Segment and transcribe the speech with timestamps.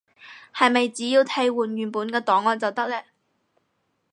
[0.55, 3.03] 係咪只要替換原本嘅檔案就得喇？